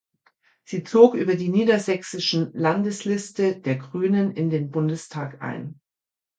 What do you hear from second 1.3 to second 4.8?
die niedersächsischen Landesliste der Grünen in den